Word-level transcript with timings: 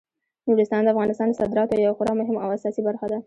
نورستان 0.49 0.81
د 0.83 0.87
افغانستان 0.93 1.27
د 1.29 1.33
صادراتو 1.39 1.83
یوه 1.85 1.95
خورا 1.97 2.13
مهمه 2.21 2.39
او 2.43 2.49
اساسي 2.57 2.81
برخه 2.87 3.05
ده. 3.11 3.17